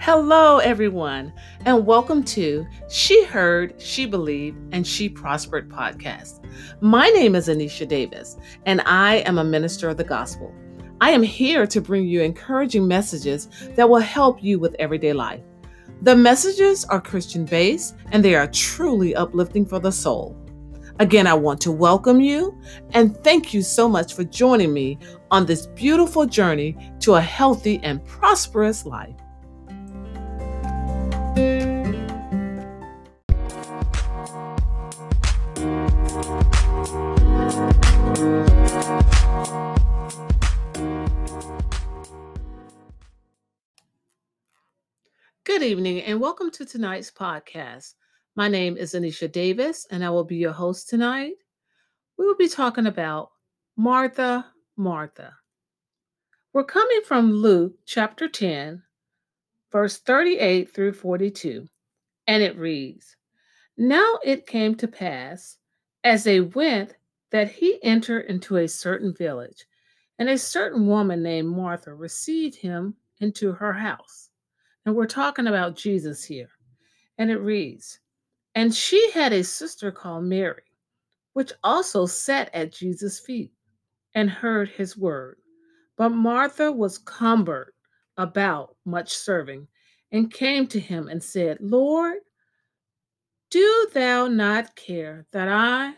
[0.00, 1.32] Hello, everyone,
[1.64, 6.44] and welcome to She Heard, She Believed, and She Prospered podcast.
[6.80, 10.54] My name is Anecia Davis, and I am a minister of the gospel.
[11.00, 15.42] I am here to bring you encouraging messages that will help you with everyday life.
[16.02, 20.36] The messages are Christian based and they are truly uplifting for the soul.
[21.00, 22.56] Again, I want to welcome you
[22.92, 24.98] and thank you so much for joining me
[25.32, 29.16] on this beautiful journey to a healthy and prosperous life.
[45.48, 47.94] Good evening and welcome to tonight's podcast.
[48.36, 51.36] My name is Anecia Davis and I will be your host tonight.
[52.18, 53.30] We will be talking about
[53.74, 54.44] Martha,
[54.76, 55.32] Martha.
[56.52, 58.82] We're coming from Luke chapter 10,
[59.72, 61.66] verse 38 through 42,
[62.26, 63.16] and it reads
[63.78, 65.56] Now it came to pass
[66.04, 66.94] as they went
[67.30, 69.64] that he entered into a certain village,
[70.18, 74.27] and a certain woman named Martha received him into her house.
[74.88, 76.48] And we're talking about Jesus here.
[77.18, 78.00] And it reads
[78.54, 80.62] And she had a sister called Mary,
[81.34, 83.52] which also sat at Jesus' feet
[84.14, 85.36] and heard his word.
[85.98, 87.74] But Martha was cumbered
[88.16, 89.68] about much serving
[90.10, 92.20] and came to him and said, Lord,
[93.50, 95.96] do thou not care that I,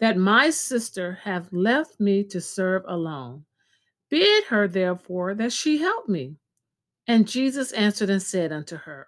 [0.00, 3.44] that my sister have left me to serve alone?
[4.08, 6.38] Bid her therefore that she help me.
[7.06, 9.06] And Jesus answered and said unto her,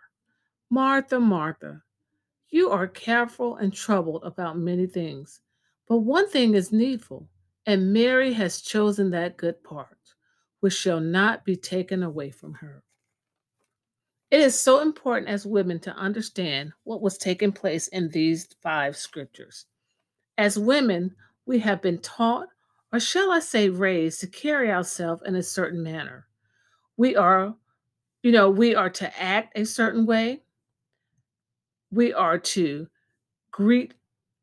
[0.71, 1.83] Martha, Martha,
[2.49, 5.41] you are careful and troubled about many things,
[5.89, 7.29] but one thing is needful,
[7.67, 9.99] and Mary has chosen that good part,
[10.61, 12.83] which shall not be taken away from her.
[14.31, 18.97] It is so important as women to understand what was taking place in these five
[18.97, 19.67] scriptures.
[20.37, 21.15] As women,
[21.47, 22.49] we have been taught,
[22.93, 26.27] or shall I say, raised to carry ourselves in a certain manner.
[26.97, 27.55] We are
[28.25, 30.41] you know, we are to act a certain way.
[31.91, 32.89] We are to
[33.51, 33.93] greet,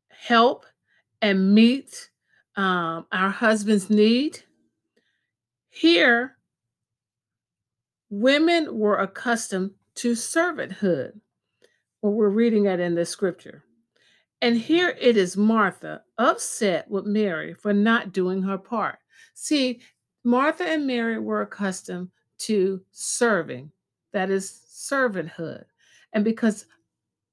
[0.08, 0.66] help,
[1.20, 2.10] and meet
[2.54, 4.38] um, our husband's need.
[5.68, 6.36] Here,
[8.08, 11.18] women were accustomed to servanthood.
[12.02, 13.64] Well, we're reading that in the scripture.
[14.40, 19.00] And here it is Martha upset with Mary for not doing her part.
[19.34, 19.80] See,
[20.22, 22.10] Martha and Mary were accustomed
[22.46, 23.70] to serving.
[24.12, 25.64] That is servanthood.
[26.12, 26.66] And because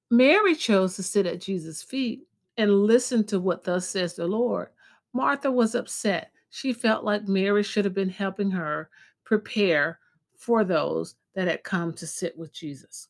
[0.09, 2.21] Mary chose to sit at Jesus' feet
[2.57, 4.69] and listen to what thus says the Lord,
[5.13, 6.31] Martha was upset.
[6.49, 8.89] She felt like Mary should have been helping her
[9.23, 9.99] prepare
[10.37, 13.09] for those that had come to sit with Jesus.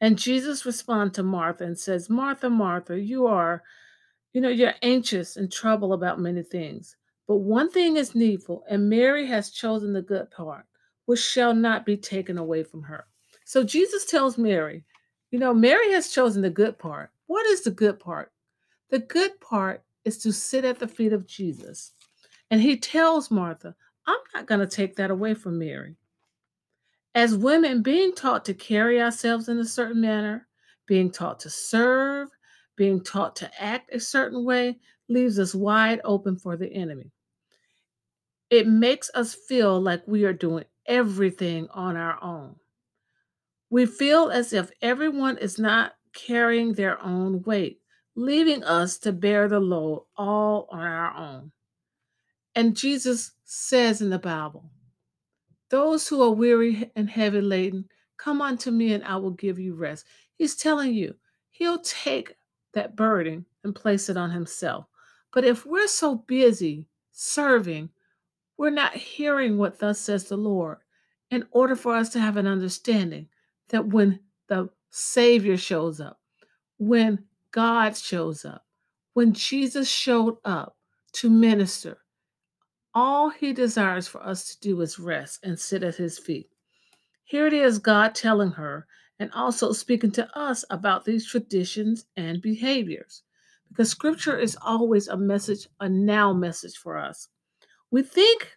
[0.00, 3.62] And Jesus responds to Martha and says, Martha, Martha, you are,
[4.32, 6.96] you know, you're anxious and troubled about many things.
[7.26, 10.66] But one thing is needful, and Mary has chosen the good part,
[11.06, 13.06] which shall not be taken away from her.
[13.44, 14.84] So Jesus tells Mary,
[15.30, 17.10] you know, Mary has chosen the good part.
[17.26, 18.32] What is the good part?
[18.90, 21.92] The good part is to sit at the feet of Jesus.
[22.50, 23.74] And he tells Martha,
[24.06, 25.96] I'm not going to take that away from Mary.
[27.14, 30.46] As women, being taught to carry ourselves in a certain manner,
[30.86, 32.28] being taught to serve,
[32.76, 34.78] being taught to act a certain way,
[35.08, 37.10] leaves us wide open for the enemy.
[38.50, 42.56] It makes us feel like we are doing everything on our own.
[43.70, 47.80] We feel as if everyone is not carrying their own weight,
[48.14, 51.52] leaving us to bear the load all on our own.
[52.54, 54.70] And Jesus says in the Bible,
[55.70, 59.74] Those who are weary and heavy laden, come unto me and I will give you
[59.74, 60.06] rest.
[60.36, 61.14] He's telling you,
[61.50, 62.36] He'll take
[62.74, 64.86] that burden and place it on Himself.
[65.32, 67.90] But if we're so busy serving,
[68.56, 70.78] we're not hearing what thus says the Lord
[71.30, 73.28] in order for us to have an understanding
[73.68, 76.20] that when the Savior shows up,
[76.78, 78.64] when God shows up,
[79.14, 80.76] when Jesus showed up
[81.14, 81.98] to minister,
[82.94, 86.48] all he desires for us to do is rest and sit at his feet.
[87.24, 88.86] Here it is God telling her
[89.18, 93.22] and also speaking to us about these traditions and behaviors.
[93.68, 97.28] Because scripture is always a message, a now message for us.
[97.94, 98.50] We think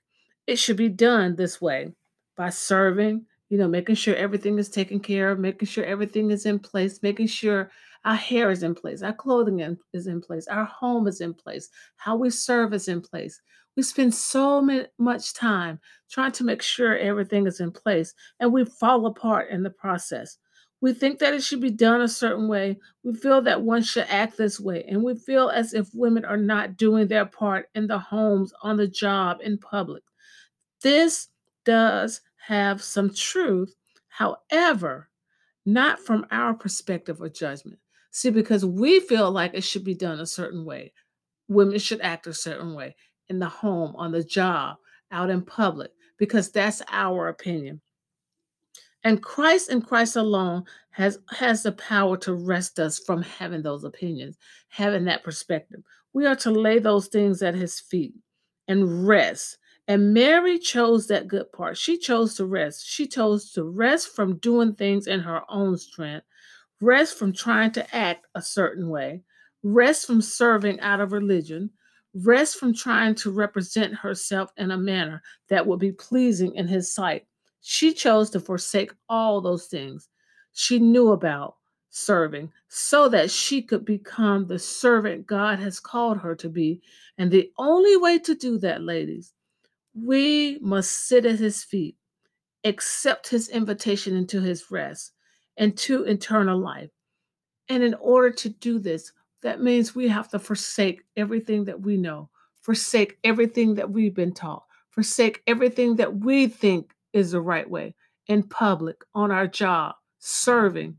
[0.48, 1.94] it should be done this way
[2.36, 6.48] by serving, you know, making sure everything is taken care of, making sure everything is
[6.48, 7.70] in place, making sure
[8.08, 9.04] Our hair is in place.
[9.04, 10.48] Our clothing in, is in place.
[10.48, 11.70] Our home is in place.
[11.98, 13.42] How we serve is in place.
[13.76, 14.66] We spend so
[14.98, 15.80] much time
[16.10, 20.38] trying to make sure everything is in place, and we fall apart in the process.
[20.80, 22.78] We think that it should be done a certain way.
[23.04, 24.84] We feel that one should act this way.
[24.88, 28.78] And we feel as if women are not doing their part in the homes, on
[28.78, 30.04] the job, in public.
[30.82, 31.30] This
[31.66, 33.76] does have some truth.
[34.10, 35.10] However,
[35.66, 37.80] not from our perspective or judgment.
[38.12, 40.94] See, because we feel like it should be done a certain way.
[41.50, 42.96] Women should act a certain way
[43.30, 44.78] in the home, on the job,
[45.12, 47.82] out in public, because that's our opinion.
[49.08, 53.86] And Christ and Christ alone has has the power to rest us from having those
[53.86, 54.38] opinions,
[54.68, 55.80] having that perspective.
[56.12, 58.16] We are to lay those things at his feet
[58.68, 59.60] and rest.
[59.88, 61.78] And Mary chose that good part.
[61.78, 62.86] She chose to rest.
[62.86, 66.26] She chose to rest from doing things in her own strength,
[66.82, 69.22] rest from trying to act a certain way,
[69.64, 71.70] rest from serving out of religion,
[72.14, 76.94] rest from trying to represent herself in a manner that would be pleasing in his
[76.94, 77.26] sight.
[77.62, 80.10] She chose to forsake all those things
[80.54, 81.56] she knew about
[81.90, 86.82] serving so that she could become the servant God has called her to be.
[87.18, 89.34] And the only way to do that, ladies,
[89.94, 91.96] we must sit at his feet,
[92.64, 95.14] accept his invitation into his rest,
[95.58, 96.90] and to eternal life.
[97.70, 99.12] And in order to do this,
[99.42, 102.30] that means we have to forsake everything that we know,
[102.62, 107.96] forsake everything that we've been taught, forsake everything that we think is the right way
[108.28, 110.98] in public, on our job, serving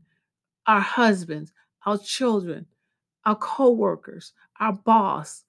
[0.67, 1.53] our husbands,
[1.85, 2.65] our children,
[3.25, 5.43] our co workers, our boss,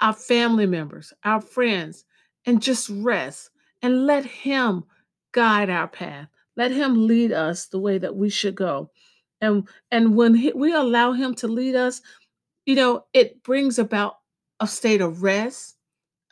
[0.00, 2.04] our family members, our friends,
[2.44, 3.50] and just rest
[3.82, 4.84] and let Him
[5.32, 6.28] guide our path.
[6.56, 8.90] Let Him lead us the way that we should go.
[9.40, 12.00] And, and when he, we allow Him to lead us,
[12.64, 14.16] you know, it brings about
[14.60, 15.76] a state of rest,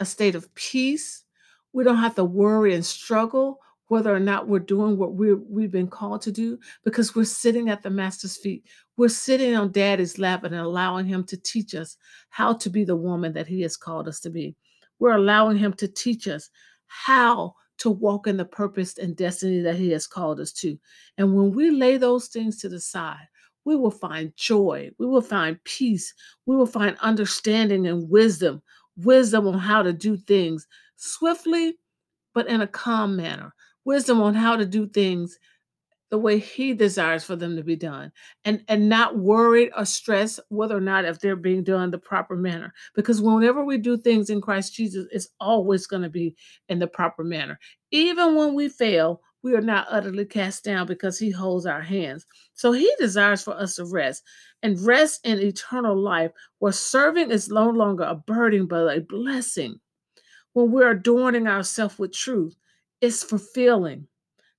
[0.00, 1.24] a state of peace.
[1.72, 3.60] We don't have to worry and struggle
[3.94, 7.68] whether or not we're doing what we we've been called to do because we're sitting
[7.68, 8.64] at the master's feet.
[8.96, 11.96] We're sitting on daddy's lap and allowing him to teach us
[12.28, 14.56] how to be the woman that he has called us to be.
[14.98, 16.50] We're allowing him to teach us
[16.88, 20.76] how to walk in the purpose and destiny that he has called us to.
[21.16, 23.28] And when we lay those things to the side,
[23.64, 26.12] we will find joy, we will find peace,
[26.46, 28.60] we will find understanding and wisdom,
[28.96, 31.78] wisdom on how to do things swiftly,
[32.34, 33.53] but in a calm manner,
[33.84, 35.38] wisdom on how to do things
[36.10, 38.12] the way he desires for them to be done
[38.44, 42.36] and and not worried or stressed whether or not if they're being done the proper
[42.36, 46.36] manner because whenever we do things in christ jesus it's always going to be
[46.68, 47.58] in the proper manner.
[47.90, 52.24] Even when we fail we are not utterly cast down because he holds our hands.
[52.54, 54.22] So he desires for us to rest
[54.62, 59.78] and rest in eternal life where serving is no longer a burden but a blessing.
[60.54, 62.56] When we're adorning ourselves with truth
[63.04, 64.06] it's fulfilling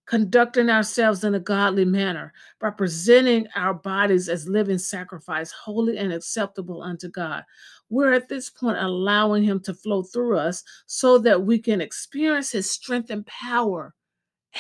[0.06, 6.14] conducting ourselves in a godly manner by presenting our bodies as living sacrifice, holy and
[6.14, 7.44] acceptable unto God.
[7.90, 12.52] We're at this point allowing Him to flow through us so that we can experience
[12.52, 13.94] His strength and power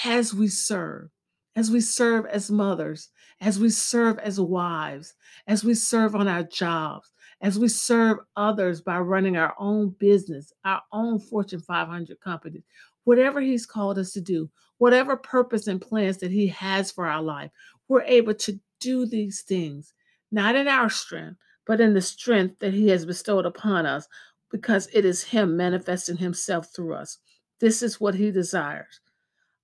[0.03, 1.09] as we serve,
[1.55, 3.09] as we serve as mothers,
[3.39, 5.13] as we serve as wives,
[5.47, 7.11] as we serve on our jobs,
[7.41, 12.63] as we serve others by running our own business, our own Fortune 500 companies,
[13.05, 17.21] whatever He's called us to do, whatever purpose and plans that He has for our
[17.21, 17.49] life,
[17.87, 19.93] we're able to do these things,
[20.31, 24.07] not in our strength, but in the strength that He has bestowed upon us,
[24.51, 27.17] because it is Him manifesting Himself through us.
[27.59, 28.99] This is what He desires.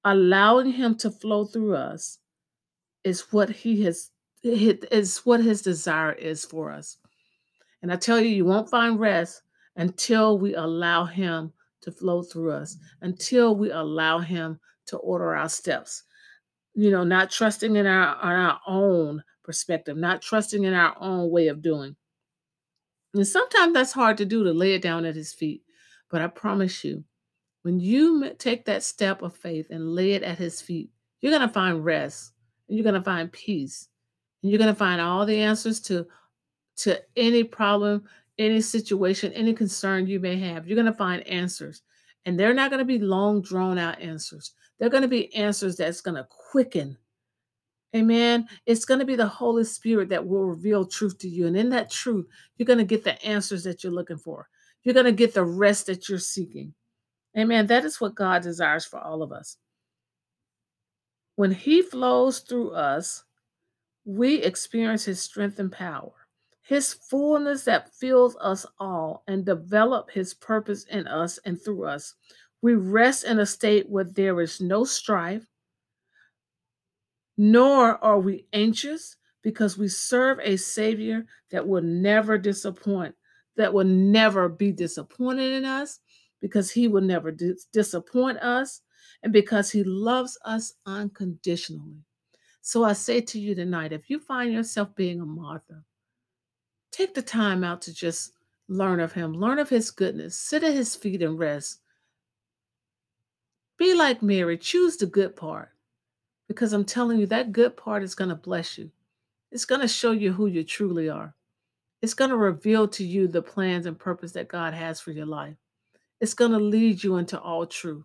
[0.05, 2.17] Allowing Him to flow through us
[3.03, 4.11] is what He has
[4.43, 6.97] is what his desire is for us.
[7.81, 9.41] And I tell you, you won't find rest
[9.75, 15.49] until we allow him to flow through us, until we allow him to order our
[15.49, 16.03] steps.
[16.73, 21.29] You know, not trusting in our, on our own perspective, not trusting in our own
[21.29, 21.95] way of doing.
[23.13, 25.63] And sometimes that's hard to do to lay it down at his feet.
[26.09, 27.03] But I promise you,
[27.63, 31.47] when you take that step of faith and lay it at his feet, you're going
[31.47, 32.33] to find rest
[32.67, 33.89] and you're going to find peace
[34.41, 36.07] and you're going to find all the answers to
[36.77, 38.03] to any problem,
[38.37, 40.67] any situation, any concern you may have.
[40.67, 41.81] You're going to find answers.
[42.25, 44.53] And they're not going to be long drawn out answers.
[44.79, 46.97] They're going to be answers that's going to quicken.
[47.95, 48.47] Amen.
[48.65, 51.47] It's going to be the Holy Spirit that will reveal truth to you.
[51.47, 52.25] And in that truth,
[52.57, 54.47] you're going to get the answers that you're looking for.
[54.83, 56.73] You're going to get the rest that you're seeking.
[57.37, 57.67] Amen.
[57.67, 59.57] That is what God desires for all of us.
[61.35, 63.23] When He flows through us,
[64.05, 66.11] we experience his strength and power,
[66.63, 72.15] his fullness that fills us all and develop his purpose in us and through us.
[72.61, 75.45] We rest in a state where there is no strife,
[77.37, 83.15] nor are we anxious because we serve a Savior that will never disappoint,
[83.57, 85.99] that will never be disappointed in us,
[86.41, 88.81] because He will never dis- disappoint us,
[89.23, 92.03] and because He loves us unconditionally.
[92.61, 95.83] So I say to you tonight if you find yourself being a Martha,
[96.91, 98.33] take the time out to just
[98.67, 101.79] learn of Him, learn of His goodness, sit at His feet and rest.
[103.77, 105.69] Be like Mary, choose the good part
[106.51, 108.91] because I'm telling you, that good part is going to bless you.
[109.51, 111.33] It's going to show you who you truly are.
[112.01, 115.25] It's going to reveal to you the plans and purpose that God has for your
[115.25, 115.55] life.
[116.19, 118.03] It's going to lead you into all truth.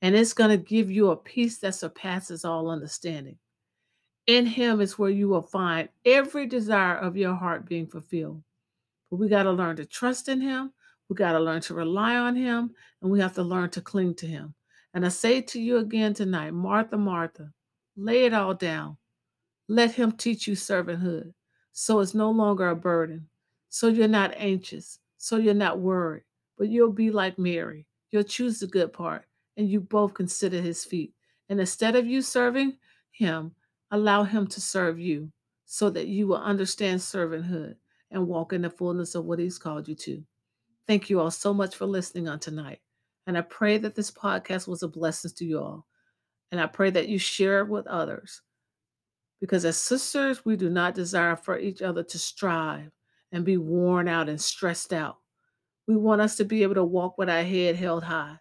[0.00, 3.36] And it's going to give you a peace that surpasses all understanding.
[4.26, 8.42] In Him is where you will find every desire of your heart being fulfilled.
[9.10, 10.72] But we got to learn to trust in Him.
[11.08, 12.74] We got to learn to rely on Him.
[13.02, 14.54] And we have to learn to cling to Him.
[14.94, 17.52] And I say to you again tonight, Martha, Martha,
[17.96, 18.96] lay it all down.
[19.68, 21.34] Let Him teach you servanthood
[21.72, 23.28] so it's no longer a burden.
[23.68, 25.00] So you're not anxious.
[25.18, 26.22] So you're not worried.
[26.56, 27.86] But you'll be like Mary.
[28.10, 29.26] You'll choose the good part
[29.56, 31.12] and you both can sit at His feet.
[31.48, 32.78] And instead of you serving
[33.10, 33.54] Him,
[33.94, 35.30] allow Him to serve you
[35.64, 37.76] so that you will understand servanthood
[38.10, 40.22] and walk in the fullness of what He's called you to.
[40.86, 42.80] Thank you all so much for listening on tonight.
[43.26, 45.86] And I pray that this podcast was a blessing to you all.
[46.52, 48.42] And I pray that you share it with others.
[49.40, 52.90] Because as sisters, we do not desire for each other to strive
[53.32, 55.18] and be worn out and stressed out.
[55.86, 58.36] We want us to be able to walk with our head held high,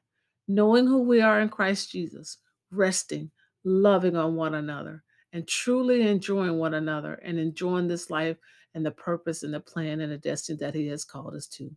[0.48, 2.38] knowing who we are in Christ Jesus,
[2.72, 3.32] resting,
[3.64, 8.38] loving on one another, and truly enjoying one another and enjoying this life
[8.76, 11.76] and the purpose and the plan and the destiny that He has called us to.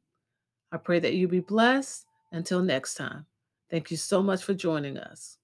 [0.70, 2.04] I pray that you be blessed.
[2.32, 3.24] Until next time,
[3.70, 5.38] thank you so much for joining us.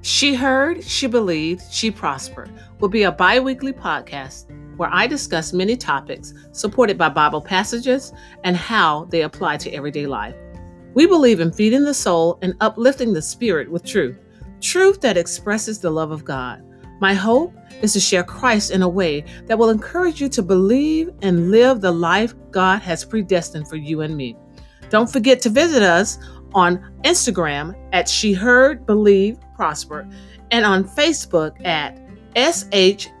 [0.00, 5.52] She Heard, She Believed, She Prospered will be a bi weekly podcast where I discuss
[5.52, 10.34] many topics supported by Bible passages and how they apply to everyday life.
[10.94, 14.16] We believe in feeding the soul and uplifting the spirit with truth,
[14.60, 16.62] truth that expresses the love of God.
[17.00, 21.10] My hope is to share Christ in a way that will encourage you to believe
[21.22, 24.36] and live the life God has predestined for you and me.
[24.88, 26.18] Don't forget to visit us
[26.54, 30.08] on Instagram at She Heard, Believe, Prosper,
[30.52, 31.98] and on Facebook at
[32.36, 33.14] SHSBSP.